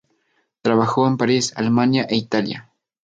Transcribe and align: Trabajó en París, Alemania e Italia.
Trabajó 0.63 1.07
en 1.07 1.15
París, 1.17 1.53
Alemania 1.55 2.07
e 2.09 2.15
Italia. 2.15 2.73